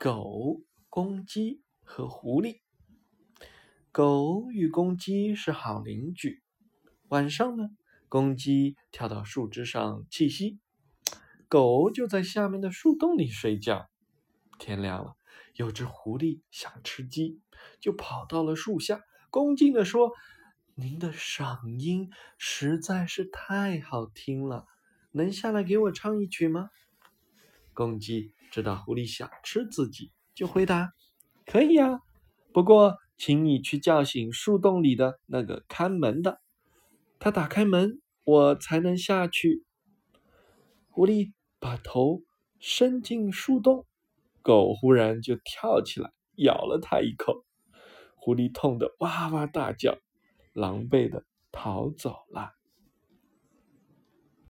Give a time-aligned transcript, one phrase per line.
[0.00, 2.60] 狗、公鸡和狐狸。
[3.90, 6.40] 狗与公鸡是好邻居。
[7.08, 7.70] 晚上呢，
[8.08, 10.60] 公鸡跳到树枝上栖息，
[11.48, 13.90] 狗就在下面的树洞里睡觉。
[14.60, 15.16] 天亮了，
[15.54, 17.40] 有只狐狸想吃鸡，
[17.80, 20.12] 就跑到了树下，恭敬地说
[20.76, 22.08] ：“您的嗓音
[22.38, 24.64] 实在是太好听了，
[25.10, 26.70] 能下来给我唱一曲吗？”
[27.78, 30.94] 公鸡知道狐狸想吃自己，就回答
[31.46, 32.00] ：“可以呀，
[32.52, 36.40] 不过请你去叫醒树洞里的那个看门的。”
[37.20, 39.64] 他打开门，我才能下去。
[40.88, 42.24] 狐狸把头
[42.58, 43.86] 伸进树洞，
[44.42, 47.44] 狗忽然就跳起来咬了它一口，
[48.16, 49.96] 狐狸痛得哇哇大叫，
[50.52, 52.57] 狼狈的逃走了。